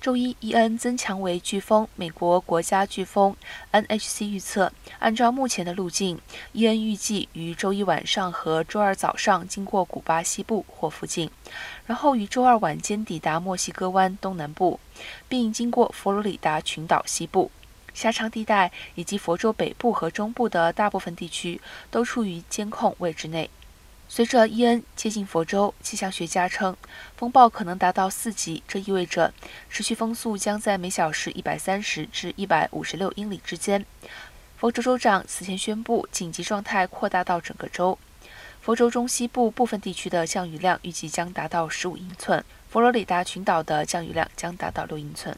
[0.00, 1.88] 周一，伊恩增强为飓风。
[1.96, 3.34] 美国国家飓风
[3.72, 6.20] NHC 预测，按照目前的路径，
[6.52, 11.28] 伊恩预计于周一晚上和周二早上经过古巴西部或附近，
[11.86, 14.78] 然后于周二晚间抵达墨西哥湾东南部，
[15.28, 17.50] 并经过佛罗里达群岛西部、
[17.92, 21.60] 狭长地带以及佛州北部和中部的大部分地区
[21.90, 23.50] 都处于监控位置内。
[24.10, 26.74] 随着伊恩接近佛州，气象学家称
[27.16, 29.32] 风暴可能达到四级，这意味着
[29.68, 33.84] 持续风速将在每小时一百三十至一百五十六英里之间。
[34.56, 37.98] 佛州州长此前宣布紧急状态扩大到整个州。
[38.60, 45.36] 佛州中西部部分地区的降雨量预计将达到十五英寸，佛罗里达群岛的降雨量将达到六英寸。